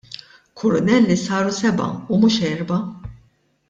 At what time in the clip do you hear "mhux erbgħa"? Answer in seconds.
2.23-2.83